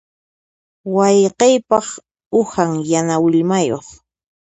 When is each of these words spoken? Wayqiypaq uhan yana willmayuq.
Wayqiypaq 0.95 1.87
uhan 2.39 2.71
yana 2.91 3.15
willmayuq. 3.23 3.87